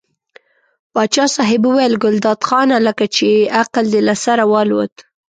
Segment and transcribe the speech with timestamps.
[0.93, 3.27] پاچا صاحب وویل ګلداد خانه لکه چې
[3.61, 4.95] عقل دې له سره والوت.